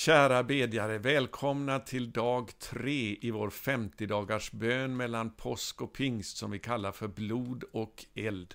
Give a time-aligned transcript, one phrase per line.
[0.00, 6.36] Kära bedjare, välkomna till dag tre i vår 50 dagars bön mellan påsk och pingst
[6.36, 8.54] som vi kallar för blod och eld.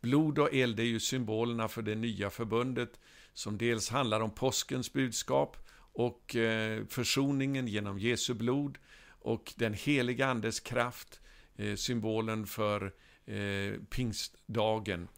[0.00, 3.00] Blod och eld är ju symbolerna för det nya förbundet
[3.32, 5.56] som dels handlar om påskens budskap
[5.92, 8.78] och eh, försoningen genom Jesu blod
[9.08, 11.20] och den heliga Andes kraft,
[11.56, 12.92] eh, symbolen för
[13.26, 15.08] eh, pingstdagen.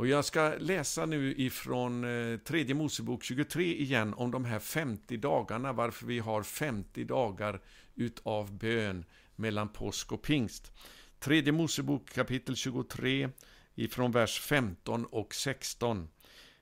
[0.00, 5.16] Och jag ska läsa nu ifrån eh, tredje Mosebok 23 igen om de här 50
[5.16, 7.60] dagarna, varför vi har 50 dagar
[7.94, 9.04] utav bön
[9.36, 10.72] mellan påsk och pingst.
[11.18, 13.28] Tredje Mosebok kapitel 23
[13.74, 16.08] ifrån vers 15 och 16.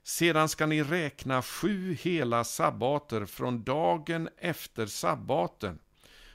[0.02, 5.78] Sedan ska ni räkna sju hela sabbater från dagen efter sabbaten,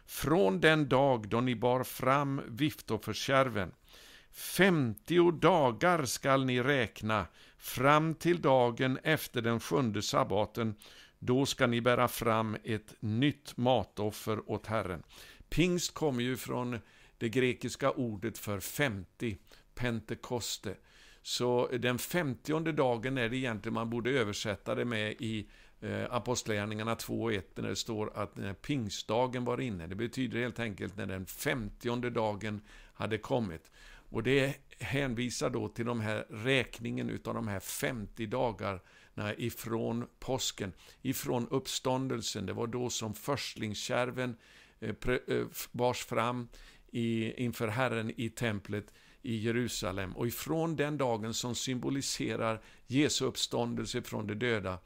[0.05, 3.71] från den dag då ni bar fram viftoförskärven
[4.33, 7.25] Femtio dagar skall ni räkna
[7.57, 10.75] fram till dagen efter den sjunde sabbaten.
[11.19, 15.03] Då skall ni bära fram ett nytt matoffer åt Herren.
[15.49, 16.79] Pingst kommer ju från
[17.17, 19.37] det grekiska ordet för 50,
[19.75, 20.75] pentekoste.
[21.21, 25.49] Så den femtionde dagen är det egentligen man borde översätta det med i
[25.81, 29.87] eh, Apostlagärningarna 2 och 1 när det står att när pingstdagen var inne.
[29.87, 32.61] Det betyder helt enkelt när den femtionde dagen
[32.93, 33.71] hade kommit.
[34.13, 40.73] Och det hänvisar då till de här räkningen utav de här 50 dagarna ifrån påsken,
[41.01, 42.45] ifrån uppståndelsen.
[42.45, 44.35] Det var då som förstlingskärven
[44.79, 44.95] eh,
[45.27, 46.47] eh, bars fram
[46.91, 50.15] inför Herren i templet i Jerusalem.
[50.15, 54.79] Och ifrån den dagen som symboliserar Jesu uppståndelse från de döda,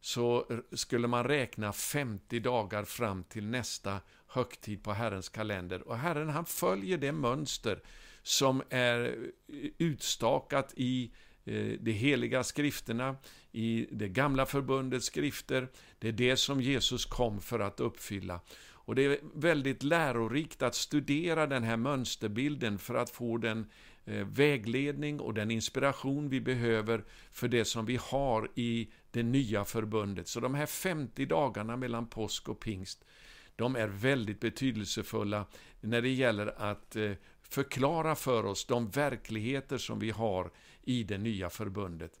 [0.00, 5.88] så skulle man räkna 50 dagar fram till nästa högtid på Herrens kalender.
[5.88, 7.82] Och Herren han följer det mönster
[8.22, 9.16] som är
[9.78, 11.10] utstakat i
[11.44, 13.16] eh, de heliga skrifterna,
[13.52, 15.68] i det gamla förbundets skrifter.
[15.98, 18.40] Det är det som Jesus kom för att uppfylla.
[18.84, 23.66] Och Det är väldigt lärorikt att studera den här mönsterbilden för att få den
[24.04, 29.64] eh, vägledning och den inspiration vi behöver för det som vi har i det nya
[29.64, 30.28] förbundet.
[30.28, 33.04] Så de här 50 dagarna mellan påsk och pingst,
[33.56, 35.46] de är väldigt betydelsefulla
[35.80, 37.12] när det gäller att eh,
[37.52, 40.50] förklara för oss de verkligheter som vi har
[40.82, 42.20] i det nya förbundet.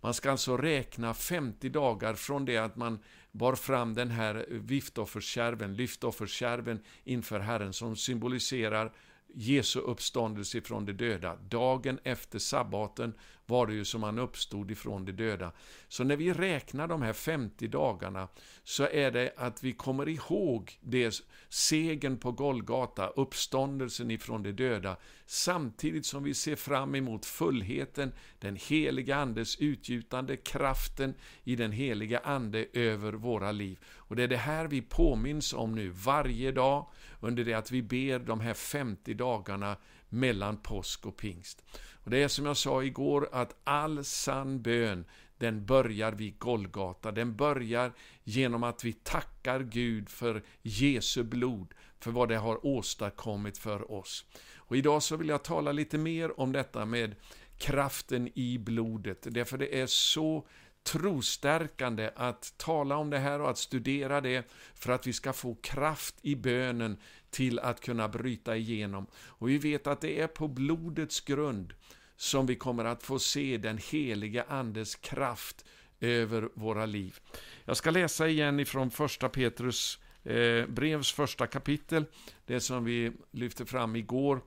[0.00, 2.98] Man ska alltså räkna 50 dagar från det att man
[3.32, 8.92] bar fram den här viftofferskärven, lyftofferskärven inför Herren som symboliserar
[9.34, 11.36] Jesu uppståndelse från de döda.
[11.36, 13.14] Dagen efter sabbaten
[13.52, 15.52] var det ju som han uppstod ifrån de döda.
[15.88, 18.28] Så när vi räknar de här 50 dagarna
[18.64, 24.96] så är det att vi kommer ihåg det segern på Golgata, uppståndelsen ifrån de döda,
[25.26, 31.14] samtidigt som vi ser fram emot fullheten, den heliga Andes utgjutande, kraften
[31.44, 33.78] i den heliga Ande över våra liv.
[33.96, 36.86] Och det är det här vi påminns om nu varje dag
[37.20, 39.76] under det att vi ber de här 50 dagarna
[40.08, 41.62] mellan påsk och pingst.
[42.04, 45.04] Och Det är som jag sa igår att all sann bön
[45.38, 47.12] den börjar vid Golgata.
[47.12, 47.92] Den börjar
[48.24, 54.24] genom att vi tackar Gud för Jesu blod, för vad det har åstadkommit för oss.
[54.56, 57.14] Och idag så vill jag tala lite mer om detta med
[57.58, 60.46] kraften i blodet, därför det är så
[60.82, 65.54] trostärkande att tala om det här och att studera det för att vi ska få
[65.54, 66.96] kraft i bönen
[67.30, 69.06] till att kunna bryta igenom.
[69.14, 71.74] Och vi vet att det är på blodets grund
[72.16, 75.64] som vi kommer att få se den heliga Andes kraft
[76.00, 77.18] över våra liv.
[77.64, 82.04] Jag ska läsa igen ifrån första Petrus eh, brevs första kapitel,
[82.46, 84.40] det som vi lyfte fram igår,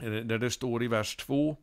[0.00, 1.56] eh, där det står i vers 2.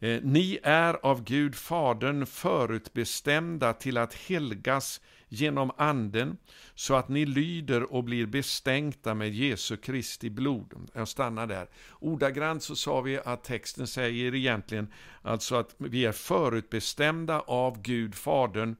[0.00, 6.36] Eh, ni är av Gud Fadern förutbestämda till att helgas genom Anden,
[6.74, 10.90] så att ni lyder och blir bestänkta med Jesu Kristi blod.
[10.92, 11.68] Jag stannar där.
[12.00, 14.92] Ordagrant så sa vi att texten säger egentligen
[15.22, 18.76] alltså att vi är förutbestämda av Gud Fadern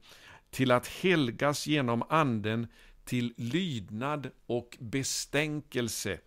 [0.51, 2.67] till att helgas genom Anden
[3.05, 6.19] till lydnad och bestänkelse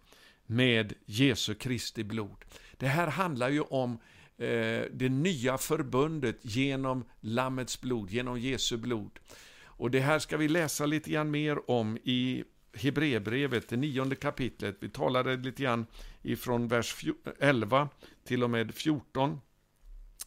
[0.46, 2.44] med Jesu Kristi blod.
[2.76, 3.98] Det här handlar ju om
[4.40, 9.18] Eh, det nya förbundet genom Lammets blod, genom Jesu blod.
[9.64, 12.44] Och det här ska vi läsa lite grann mer om i
[12.74, 14.76] Hebreerbrevet, det nionde kapitlet.
[14.80, 15.86] Vi talade lite grann
[16.22, 17.04] ifrån vers
[17.38, 17.88] 11
[18.24, 19.40] till och med 14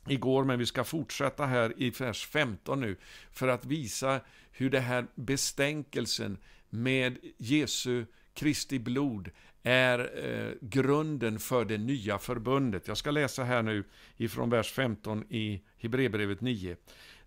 [0.07, 2.97] igår, men vi ska fortsätta här i vers 15 nu
[3.31, 4.19] för att visa
[4.51, 6.37] hur det här bestänkelsen
[6.69, 9.29] med Jesu Kristi blod
[9.63, 12.87] är eh, grunden för det nya förbundet.
[12.87, 13.83] Jag ska läsa här nu
[14.17, 16.75] ifrån vers 15 i Hebreerbrevet 9.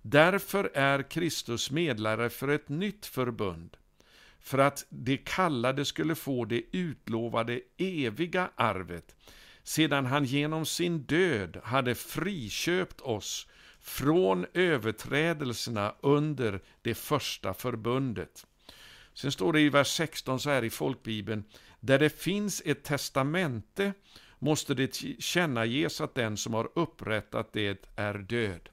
[0.02, 3.76] Därför är Kristus medlare för ett nytt förbund,
[4.40, 9.16] för att de kallade skulle få det utlovade eviga arvet,
[9.62, 13.46] sedan han genom sin död hade friköpt oss
[13.80, 18.46] från överträdelserna under det första förbundet.
[19.14, 21.44] Sen står det i vers 16 så här i folkbibeln,
[21.80, 23.92] där det finns ett testamente
[24.38, 28.68] måste det kännages att den som har upprättat det är död.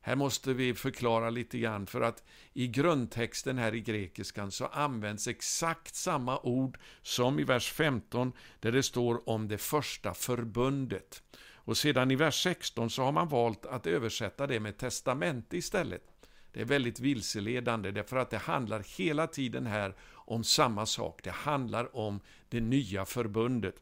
[0.00, 5.28] Här måste vi förklara lite grann, för att i grundtexten här i grekiskan så används
[5.28, 11.22] exakt samma ord som i vers 15, där det står om det första förbundet.
[11.38, 16.15] Och sedan i vers 16 så har man valt att översätta det med testamente istället.
[16.56, 21.20] Det är väldigt vilseledande, därför att det handlar hela tiden här om samma sak.
[21.22, 23.74] Det handlar om det nya förbundet.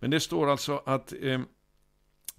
[0.00, 1.40] Men det står alltså att eh,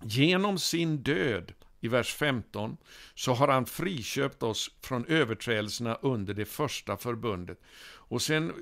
[0.04, 2.78] genom sin död i vers 15,
[3.16, 7.62] så har han friköpt oss från överträdelserna under det första förbundet.
[7.84, 8.54] Och sen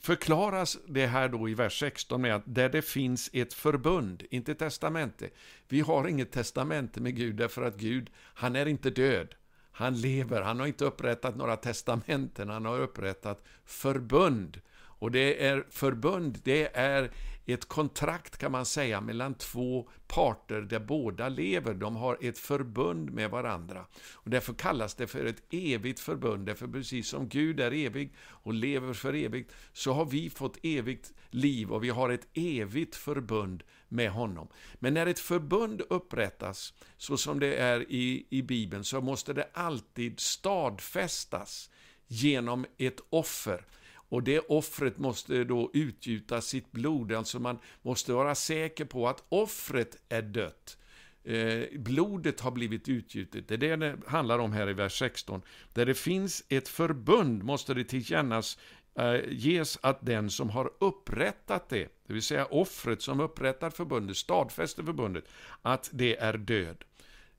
[0.00, 4.54] förklaras det här då i vers 16 med att där det finns ett förbund, inte
[4.54, 5.30] testamente.
[5.68, 9.34] Vi har inget testamente med Gud därför att Gud, han är inte död.
[9.76, 14.60] Han lever, han har inte upprättat några testamenten, han har upprättat förbund.
[14.76, 17.10] Och det är förbund, det är
[17.46, 21.74] ett kontrakt kan man säga mellan två parter där båda lever.
[21.74, 23.86] De har ett förbund med varandra.
[24.12, 26.46] Och därför kallas det för ett evigt förbund.
[26.46, 31.12] Därför precis som Gud är evig och lever för evigt, så har vi fått evigt
[31.30, 33.62] liv och vi har ett evigt förbund
[33.94, 34.48] med honom.
[34.74, 39.48] Men när ett förbund upprättas, så som det är i, i Bibeln, så måste det
[39.52, 41.70] alltid stadfästas
[42.06, 43.66] genom ett offer.
[44.08, 49.24] Och det offret måste då utgjuta sitt blod, alltså man måste vara säker på att
[49.28, 50.78] offret är dött.
[51.24, 53.48] Eh, blodet har blivit utgjutet.
[53.48, 55.42] Det är det det handlar om här i vers 16.
[55.72, 58.58] Där det finns ett förbund måste det tillkännas
[58.98, 64.16] Eh, ges att den som har upprättat det, det vill säga offret som upprättar förbundet,
[64.16, 65.24] stadfäster förbundet,
[65.62, 66.84] att det är död.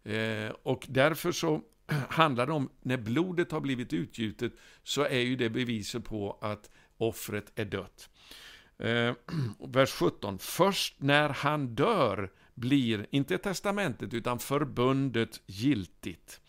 [0.03, 1.61] Eh, och därför så
[2.09, 4.53] handlar det om, när blodet har blivit utgjutet,
[4.83, 8.09] så är ju det beviset på att offret är dött.
[8.77, 9.13] Eh,
[9.67, 10.39] vers 17.
[10.39, 16.41] Först när han dör blir, inte testamentet, utan förbundet giltigt.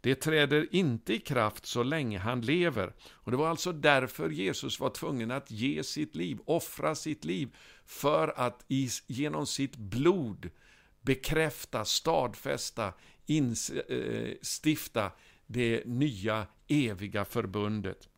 [0.00, 2.92] Det träder inte i kraft så länge han lever.
[3.10, 7.56] Och Det var alltså därför Jesus var tvungen att ge sitt liv, offra sitt liv,
[7.86, 8.64] för att
[9.06, 10.50] genom sitt blod
[11.00, 12.92] bekräfta, stadfästa,
[13.26, 15.12] instifta eh,
[15.46, 18.08] det nya eviga förbundet.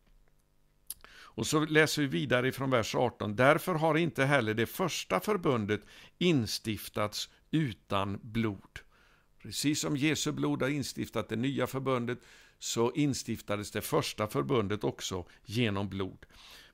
[1.35, 3.35] Och så läser vi vidare från vers 18.
[3.35, 5.81] Därför har inte heller det första förbundet
[6.17, 8.79] instiftats utan blod.
[9.43, 12.19] Precis som Jesu blod har instiftat det nya förbundet,
[12.59, 16.25] så instiftades det första förbundet också genom blod.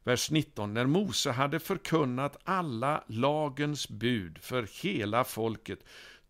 [0.03, 0.73] Vers 19.
[0.73, 5.79] När Mose hade förkunnat alla lagens bud för hela folket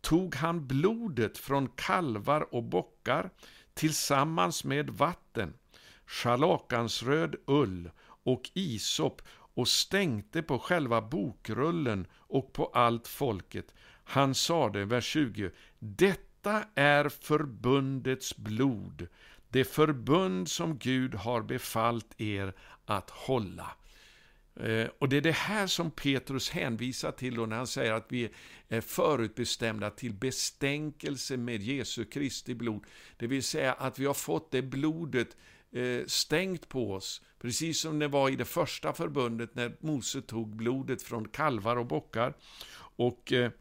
[0.02, 3.30] tog han blodet från kalvar och bockar
[3.74, 5.54] tillsammans med vatten,
[6.06, 7.92] scharlakansröd ull
[8.24, 13.74] och isop och stänkte på själva bokrullen och på allt folket.
[14.04, 19.08] Han sade, vers 20, detta detta är förbundets blod,
[19.50, 22.54] det förbund som Gud har befallt er
[22.86, 23.72] att hålla.
[24.56, 28.06] Eh, och det är det här som Petrus hänvisar till då när han säger att
[28.10, 28.30] vi
[28.70, 32.84] är förutbestämda till bestänkelse med Jesu Kristi blod.
[33.18, 35.38] Det vill säga att vi har fått det blodet
[35.72, 40.56] eh, stängt på oss, precis som det var i det första förbundet när Mose tog
[40.56, 42.34] blodet från kalvar och bockar
[42.78, 43.52] och eh,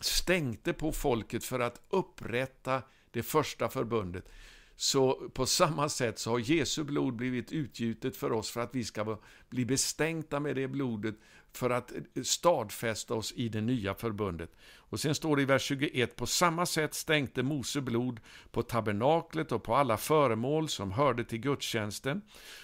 [0.00, 4.28] stänkte på folket för att upprätta det första förbundet.
[4.76, 8.84] Så på samma sätt så har Jesu blod blivit utgjutet för oss för att vi
[8.84, 9.18] ska
[9.50, 11.14] bli bestänkta med det blodet
[11.52, 14.50] för att stadfästa oss i det nya förbundet.
[14.76, 18.20] Och sen står det i vers 21, på samma sätt stänkte Mose blod
[18.50, 22.22] på tabernaklet och på alla föremål som hörde till gudstjänsten,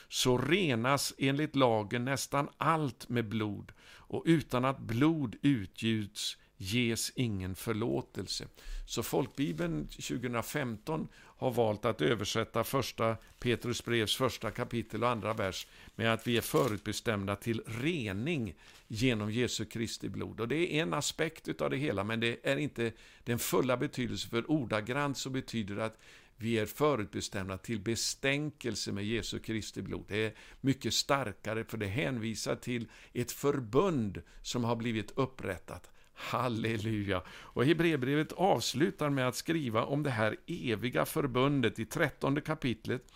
[0.08, 7.55] så renas enligt lagen nästan allt med blod, och utan att blod utgjuts ges ingen
[7.55, 8.47] förlåtelse.
[8.87, 15.67] Så folkbibeln 2015 har valt att översätta första Petrus brevs första kapitel och andra vers
[15.97, 18.55] med att vi är förutbestämda till rening
[18.88, 20.40] genom Jesu Kristi blod.
[20.40, 22.93] Och det är en aspekt av det hela, men det är inte
[23.25, 25.99] den fulla betydelsen, för ordagrant så betyder det att
[26.37, 30.05] vi är förutbestämda till bestänkelse med Jesu Kristi blod.
[30.09, 35.90] Det är mycket starkare, för det hänvisar till ett förbund som har blivit upprättat.
[36.20, 37.22] Halleluja!
[37.28, 43.12] Och Hebreerbrevet avslutar med att skriva om det här eviga förbundet i trettonde kapitlet.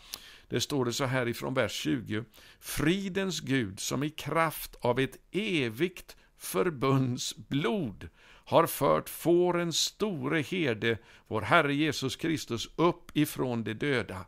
[0.48, 2.24] Det står det så här ifrån vers 20.
[2.60, 8.08] Fridens Gud som i kraft av ett evigt förbunds blod
[8.44, 14.26] har fört fårens store herde, vår Herre Jesus Kristus, upp ifrån de döda.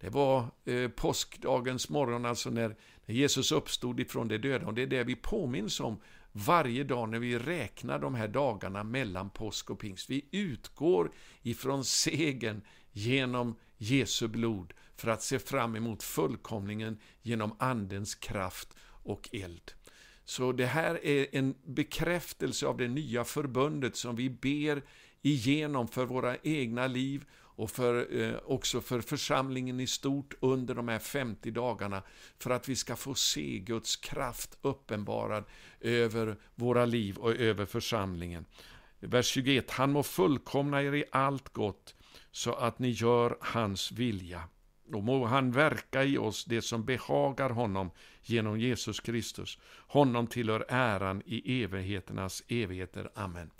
[0.00, 4.82] Det var eh, påskdagens morgon, alltså när, när Jesus uppstod ifrån de döda, och det
[4.82, 6.00] är det vi påminns om
[6.46, 10.10] varje dag när vi räknar de här dagarna mellan påsk och pingst.
[10.10, 18.14] Vi utgår ifrån segern genom Jesu blod för att se fram emot fullkomningen genom Andens
[18.14, 19.72] kraft och eld.
[20.24, 24.82] Så det här är en bekräftelse av det nya förbundet som vi ber
[25.22, 27.24] igenom för våra egna liv
[27.58, 32.02] och för, eh, också för församlingen i stort under de här 50 dagarna
[32.38, 35.44] för att vi ska få se Guds kraft uppenbarad
[35.80, 38.44] över våra liv och över församlingen.
[39.00, 39.70] Vers 21.
[39.70, 41.94] Han må fullkomna er i allt gott
[42.30, 44.42] så att ni gör hans vilja.
[44.92, 47.90] Och må han verka i oss det som behagar honom
[48.22, 49.58] genom Jesus Kristus.
[49.88, 53.10] Honom tillhör äran i evigheternas evigheter.
[53.14, 53.50] Amen.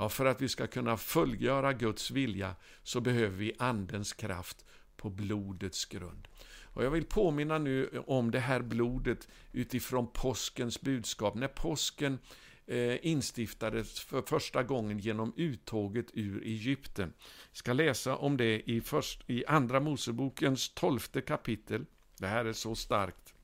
[0.00, 4.64] Ja, för att vi ska kunna fullgöra Guds vilja så behöver vi Andens kraft
[4.96, 6.28] på blodets grund.
[6.64, 11.34] Och Jag vill påminna nu om det här blodet utifrån påskens budskap.
[11.34, 12.18] När påsken
[12.66, 17.12] eh, instiftades för första gången genom uttåget ur Egypten.
[17.50, 21.86] Jag ska läsa om det i, först, i Andra Mosebokens tolfte kapitel.
[22.18, 23.34] Det här är så starkt.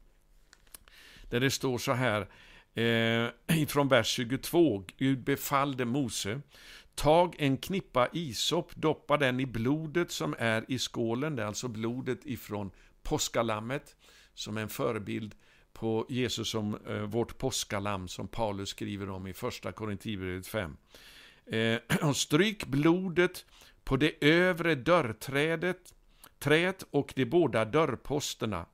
[1.31, 2.29] Där det står så här,
[2.77, 4.85] eh, ifrån vers 22.
[4.97, 6.41] Gud befallde Mose,
[6.95, 11.69] tag en knippa isop, doppa den i blodet som är i skålen, det är alltså
[11.69, 12.71] blodet ifrån
[13.03, 13.97] påskalammet,
[14.35, 15.35] som är en förebild
[15.73, 20.77] på Jesus som eh, vårt påskalamm, som Paulus skriver om i första Korinthierbrevet 5.
[21.47, 21.79] Eh,
[22.09, 23.45] och stryk blodet
[23.85, 25.95] på det övre dörrträdet,
[26.39, 28.67] träet och de båda dörrposterna.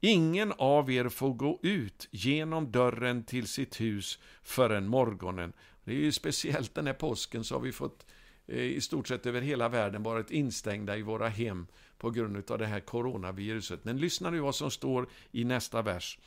[0.00, 5.52] Ingen av er får gå ut genom dörren till sitt hus förrän morgonen.
[5.84, 8.06] Det är ju speciellt den här påsken så har vi fått
[8.46, 11.66] eh, i stort sett över hela världen varit instängda i våra hem
[11.98, 13.84] på grund av det här coronaviruset.
[13.84, 16.18] Men lyssna nu vad som står i nästa vers.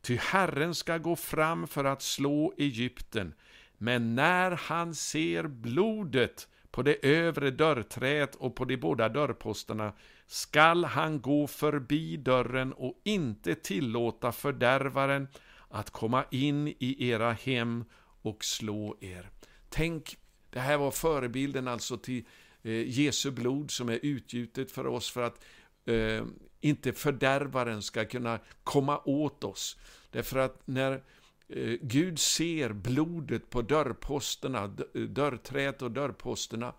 [0.00, 3.34] Ty Herren ska gå fram för att slå Egypten,
[3.78, 9.92] men när han ser blodet på det övre dörrträet och på de båda dörrposterna
[10.26, 15.28] skall han gå förbi dörren och inte tillåta fördärvaren
[15.68, 17.84] att komma in i era hem
[18.22, 19.30] och slå er.
[19.68, 20.16] Tänk,
[20.50, 22.24] det här var förebilden alltså till
[22.62, 25.44] eh, Jesu blod som är utgjutet för oss för att
[25.84, 26.24] eh,
[26.60, 29.78] inte fördärvaren ska kunna komma åt oss.
[30.10, 31.00] Därför att när eh,
[31.48, 34.64] Eh, Gud ser blodet på dörrposterna,
[34.94, 36.72] eh, dörrträt och dörrposterna,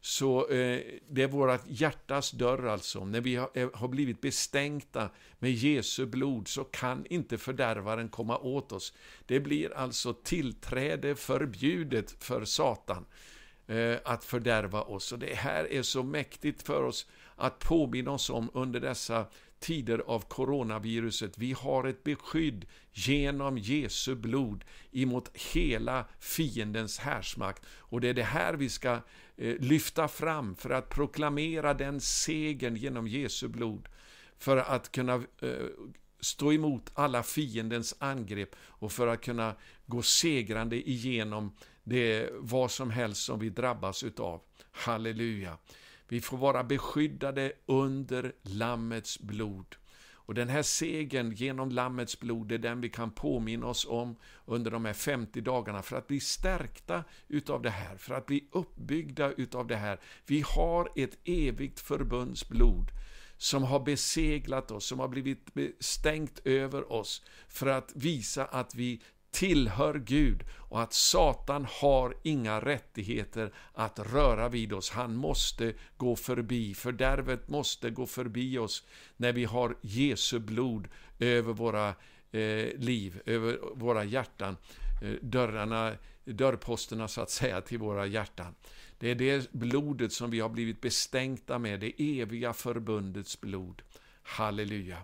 [0.00, 3.04] så eh, det är vårt hjärtas dörr alltså.
[3.04, 8.38] När vi har, eh, har blivit bestänkta med Jesu blod så kan inte fördärvaren komma
[8.38, 8.92] åt oss.
[9.26, 13.04] Det blir alltså tillträde förbjudet för Satan
[13.66, 15.12] eh, att fördärva oss.
[15.12, 19.26] Och det här är så mäktigt för oss att påminna oss om under dessa
[19.64, 21.38] tider av coronaviruset.
[21.38, 27.62] Vi har ett beskydd genom Jesu blod emot hela fiendens härsmakt.
[27.66, 28.92] Och det är det här vi ska
[29.36, 33.88] eh, lyfta fram för att proklamera den segern genom Jesu blod.
[34.38, 35.66] För att kunna eh,
[36.20, 39.54] stå emot alla fiendens angrepp och för att kunna
[39.86, 41.52] gå segrande igenom
[41.84, 44.40] det vad som helst som vi drabbas utav.
[44.72, 45.58] Halleluja.
[46.08, 49.76] Vi får vara beskyddade under Lammets blod.
[50.26, 54.70] Och den här segern genom Lammets blod är den vi kan påminna oss om under
[54.70, 59.32] de här 50 dagarna för att bli stärkta utav det här, för att bli uppbyggda
[59.32, 60.00] utav det här.
[60.26, 62.90] Vi har ett evigt förbundsblod
[63.36, 69.02] som har beseglat oss, som har blivit stängt över oss för att visa att vi
[69.34, 74.90] tillhör Gud och att Satan har inga rättigheter att röra vid oss.
[74.90, 78.86] Han måste gå förbi, fördärvet måste gå förbi oss
[79.16, 80.88] när vi har Jesu blod
[81.18, 81.88] över våra
[82.32, 84.56] eh, liv, över våra hjärtan,
[85.02, 85.92] eh, dörrarna,
[86.24, 88.54] dörrposterna så att säga till våra hjärtan.
[88.98, 93.82] Det är det blodet som vi har blivit bestänkta med, det eviga förbundets blod.
[94.22, 94.98] Halleluja.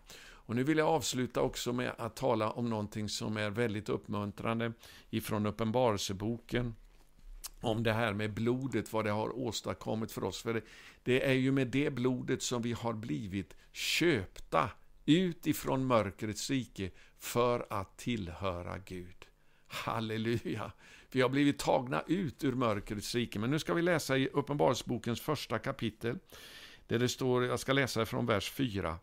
[0.50, 4.72] Och nu vill jag avsluta också med att tala om någonting som är väldigt uppmuntrande
[5.10, 6.74] ifrån Uppenbarelseboken.
[7.60, 10.42] Om det här med blodet, vad det har åstadkommit för oss.
[10.42, 10.62] För det,
[11.02, 14.70] det är ju med det blodet som vi har blivit köpta
[15.06, 19.26] utifrån mörkrets rike för att tillhöra Gud.
[19.66, 20.72] Halleluja!
[21.10, 23.38] Vi har blivit tagna ut ur mörkrets rike.
[23.38, 26.18] Men nu ska vi läsa i Uppenbarelsebokens första kapitel.
[26.86, 28.98] Där det står, jag ska läsa från vers 4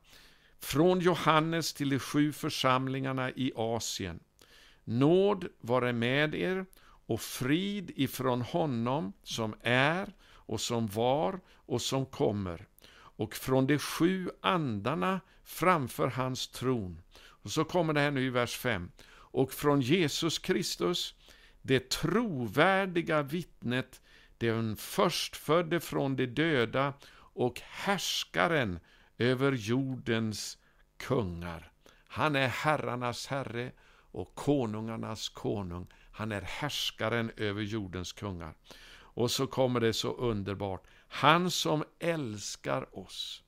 [0.59, 4.19] från Johannes till de sju församlingarna i Asien.
[4.83, 6.65] Nåd vare med er
[7.07, 12.67] och frid ifrån honom som är och som var och som kommer
[13.17, 17.01] och från de sju andarna framför hans tron.
[17.19, 18.91] Och så kommer det här nu i vers 5.
[19.09, 21.13] Och från Jesus Kristus,
[21.61, 24.01] det trovärdiga vittnet,
[24.37, 28.79] den förstfödde från de döda och härskaren
[29.17, 30.57] över jordens
[30.97, 31.71] kungar.
[32.07, 33.71] Han är herrarnas herre
[34.12, 35.88] och konungarnas konung.
[36.12, 38.53] Han är härskaren över jordens kungar.
[38.89, 40.88] Och så kommer det så underbart.
[41.07, 43.43] Han som älskar oss.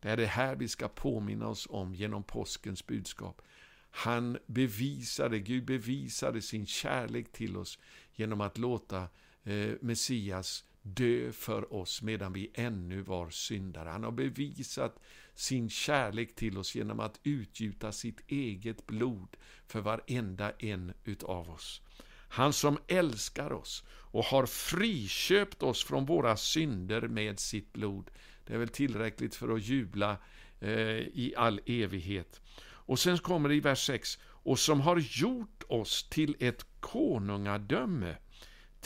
[0.00, 3.42] Det är det här vi ska påminna oss om genom påskens budskap.
[3.90, 7.78] Han bevisade, Gud bevisade sin kärlek till oss
[8.14, 9.08] genom att låta
[9.44, 13.88] eh, Messias dö för oss medan vi ännu var syndare.
[13.88, 14.98] Han har bevisat
[15.34, 21.82] sin kärlek till oss genom att utgjuta sitt eget blod för varenda en utav oss.
[22.28, 28.10] Han som älskar oss och har friköpt oss från våra synder med sitt blod.
[28.46, 30.16] Det är väl tillräckligt för att jubla
[30.60, 32.40] eh, i all evighet.
[32.86, 34.18] Och sen kommer det i vers 6.
[34.24, 38.16] Och som har gjort oss till ett konungadöme,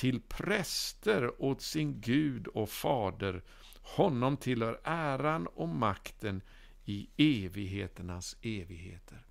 [0.01, 3.43] till präster åt sin Gud och Fader.
[3.83, 6.43] Honom tillhör äran och makten
[6.85, 9.27] i evigheternas evigheter.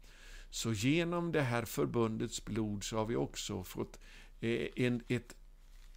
[0.50, 4.00] Så genom det här förbundets blod så har vi också fått
[4.40, 5.36] eh, en, ett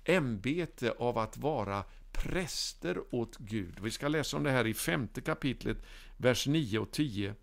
[0.04, 3.80] ämbete av att vara präster åt Gud.
[3.82, 5.78] Vi ska läsa om det här i femte kapitlet,
[6.16, 7.34] vers 9 och 10.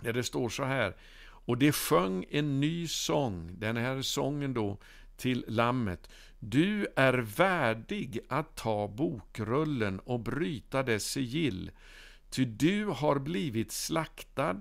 [0.00, 0.96] Där det står så här.
[1.26, 4.78] Och det sjöng en ny sång, den här sången då,
[5.16, 6.10] till Lammet.
[6.38, 11.70] Du är värdig att ta bokrullen och bryta dess sigill,
[12.30, 14.60] ty du har blivit slaktad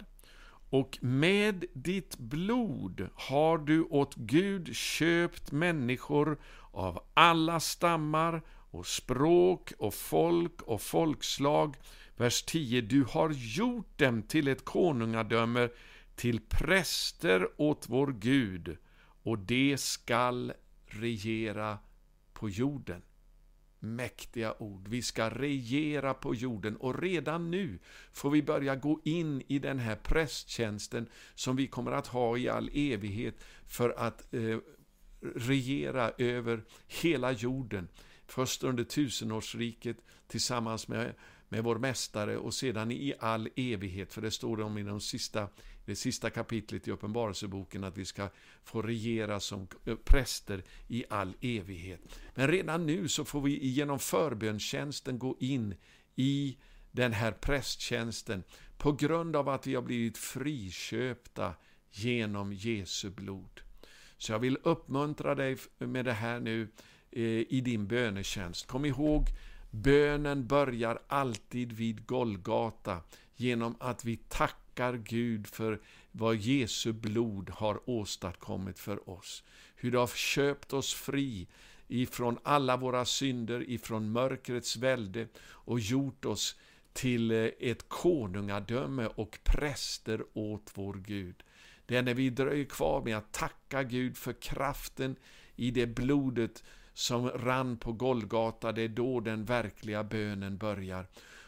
[0.74, 6.38] och med ditt blod har du åt Gud köpt människor
[6.72, 11.75] av alla stammar och språk och folk och folkslag.
[12.16, 12.81] Vers 10.
[12.81, 15.70] Du har gjort dem till ett konungadöme,
[16.16, 18.77] till präster åt vår Gud,
[19.24, 20.53] och det skall
[21.00, 21.77] regera
[22.34, 23.01] på jorden
[23.84, 24.88] mäktiga ord.
[24.88, 27.79] Vi ska regera på jorden och redan nu
[28.14, 32.50] får vi börja gå in i den här prästtjänsten som vi kommer att ha i
[32.50, 34.58] all evighet för att eh,
[35.36, 37.88] regera över hela jorden.
[38.25, 41.14] Först under tusenårsriket tillsammans med,
[41.50, 45.48] med vår Mästare och sedan i all evighet, för det står om i de sista
[45.85, 48.29] det sista kapitlet i Uppenbarelseboken att vi ska
[48.63, 49.67] få regera som
[50.05, 52.01] präster i all evighet.
[52.35, 55.75] Men redan nu så får vi genom förbönstjänsten gå in
[56.15, 56.57] i
[56.91, 58.43] den här prästtjänsten
[58.77, 61.53] på grund av att vi har blivit friköpta
[61.91, 63.61] genom Jesu blod.
[64.17, 66.67] Så jag vill uppmuntra dig med det här nu
[67.11, 68.67] eh, i din bönetjänst.
[68.67, 69.25] Kom ihåg,
[69.72, 73.01] bönen börjar alltid vid Golgata
[73.35, 75.79] genom att vi tackar tackar Gud för
[76.12, 79.44] vad Jesu blod har åstadkommit för oss.
[79.75, 81.48] Hur det har köpt oss fri
[81.88, 86.55] ifrån alla våra synder, ifrån mörkrets välde och gjort oss
[86.94, 91.44] till eh, ett konungadöme och präster åt vår Gud.
[91.86, 95.16] Det är när vi dröjer kvar med att tacka Gud för kraften
[95.55, 101.07] i det blodet som rann på Golgata, det är då den verkliga bönen börjar.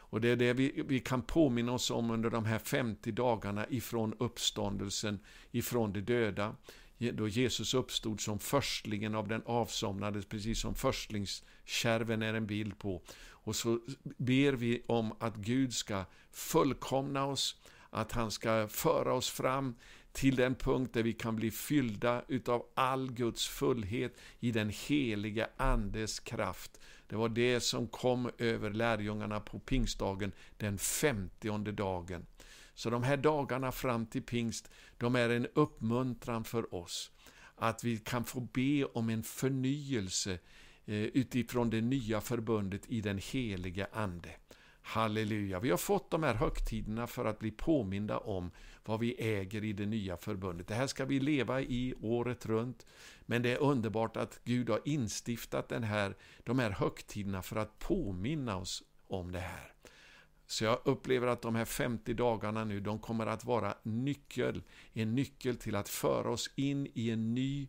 [0.10, 3.66] Och det är det vi, vi kan påminna oss om under de här 50 dagarna
[3.70, 5.20] ifrån uppståndelsen,
[5.52, 6.56] ifrån de döda.
[6.98, 13.02] Då Jesus uppstod som förstlingen av den avsomnade, precis som förstlingskärven är en bild på.
[13.46, 17.56] Och så ber vi om att Gud ska fullkomna oss,
[17.90, 19.76] att han ska föra oss fram
[20.16, 25.48] till den punkt där vi kan bli fyllda utav all Guds fullhet i den helige
[25.58, 26.80] Andes kraft.
[27.08, 32.26] Det var det som kom över lärjungarna på pingstdagen, den femtionde dagen.
[32.74, 37.12] Så de här dagarna fram till pingst, de är en uppmuntran för oss.
[37.56, 40.40] Att vi kan få be om en förnyelse
[40.86, 44.30] eh, utifrån det nya förbundet i den helige Ande.
[44.88, 45.60] Halleluja.
[45.60, 48.52] Vi har fått de här högtiderna för att bli påminda om
[48.86, 50.68] vad vi äger i det nya förbundet.
[50.68, 52.86] Det här ska vi leva i året runt.
[53.22, 57.80] Men det är underbart att Gud har instiftat den här, de här högtiderna för att
[57.80, 59.74] påminna oss om det här.
[60.48, 65.16] Så jag upplever att de här 50 dagarna nu, de kommer att vara nyckel, en
[65.16, 67.68] nyckel till att föra oss in i en ny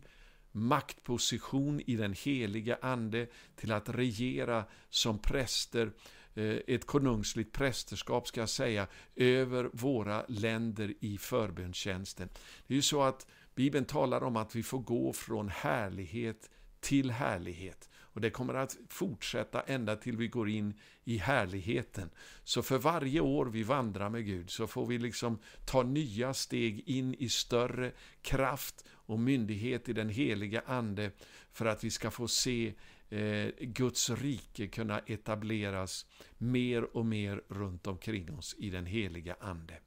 [0.51, 5.91] maktposition i den helige Ande, till att regera som präster
[6.37, 12.29] Eh, ett konungsligt prästerskap, ska jag säga, över våra länder i förbönstjänsten.
[12.67, 17.11] Det är ju så att Bibeln talar om att vi får gå från härlighet till
[17.11, 17.89] härlighet.
[17.95, 20.73] Och det kommer att fortsätta ända till vi går in
[21.03, 22.09] i härligheten.
[22.43, 26.89] Så för varje år vi vandrar med Gud så får vi liksom ta nya steg
[26.89, 31.11] in i större kraft och myndighet i den heliga Ande
[31.51, 32.73] för att vi ska få se
[33.09, 36.05] Eh, Guds rike kunna etableras
[36.37, 39.79] mer och mer runt omkring oss i den heliga Ande.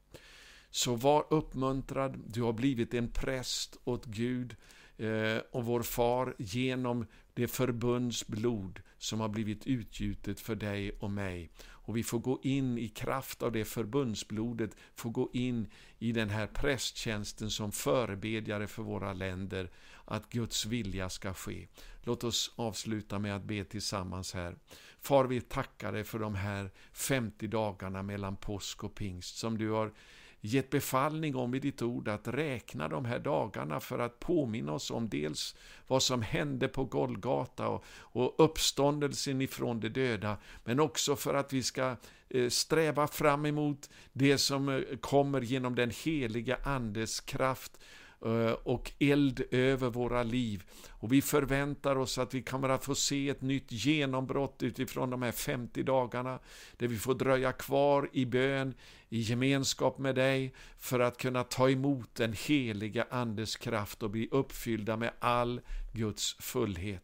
[0.70, 4.56] Så var uppmuntrad, du har blivit en präst åt Gud
[4.96, 11.50] eh, och vår far genom det förbundsblod som har blivit utgjutet för dig och mig.
[11.90, 16.30] Och vi får gå in i kraft av det förbundsblodet, får gå in i den
[16.30, 19.70] här prästtjänsten som förebedjare för våra länder,
[20.04, 21.68] att Guds vilja ska ske.
[22.02, 24.56] Låt oss avsluta med att be tillsammans här.
[25.00, 29.70] Far, vi tackar dig för de här 50 dagarna mellan påsk och pingst som du
[29.70, 29.92] har
[30.40, 34.90] gett befallning om i ditt ord att räkna de här dagarna för att påminna oss
[34.90, 41.16] om dels vad som hände på Golgata och, och uppståndelsen ifrån de döda, men också
[41.16, 41.96] för att vi ska
[42.28, 47.78] eh, sträva fram emot det som eh, kommer genom den heliga Andes kraft
[48.24, 50.64] Eh, och eld över våra liv.
[50.90, 55.22] Och vi förväntar oss att vi kommer att få se ett nytt genombrott utifrån de
[55.22, 56.38] här 50 dagarna,
[56.76, 58.74] där vi får dröja kvar i bön,
[59.08, 64.28] i gemenskap med dig, för att kunna ta emot den heliga Andes kraft och bli
[64.30, 65.60] uppfyllda med all
[65.92, 67.02] Guds fullhet.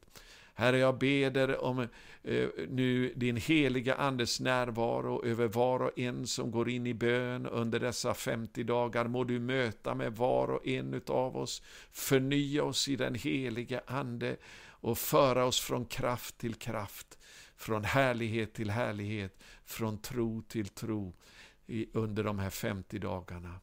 [0.59, 1.79] Herre, jag beder om
[2.23, 7.47] eh, nu din heliga Andes närvaro över var och en som går in i bön
[7.47, 9.09] under dessa 50 dagar.
[9.09, 14.37] Må du möta med var och en av oss, förnya oss i den heliga Ande
[14.69, 17.19] och föra oss från kraft till kraft,
[17.57, 21.15] från härlighet till härlighet, från tro till tro
[21.93, 23.61] under de här 50 dagarna.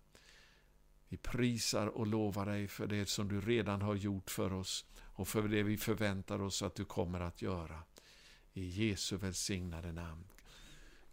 [1.10, 5.28] Vi prisar och lovar dig för det som du redan har gjort för oss och
[5.28, 7.80] för det vi förväntar oss att du kommer att göra.
[8.54, 10.24] I Jesu välsignade namn.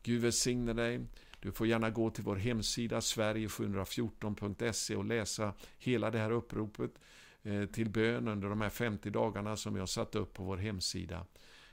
[0.02, 1.06] Gud välsigne dig.
[1.40, 6.90] Du får gärna gå till vår hemsida sverige714.se och läsa hela det här uppropet
[7.42, 11.26] eh, till bön under de här 50 dagarna som jag satt upp på vår hemsida.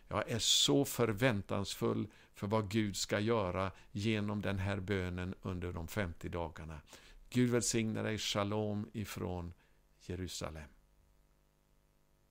[0.07, 5.87] Jag är så förväntansfull för vad Gud ska göra genom den här bönen under de
[5.87, 6.81] 50 dagarna.
[7.29, 9.53] Gud välsigne dig, shalom ifrån
[9.99, 10.69] Jerusalem.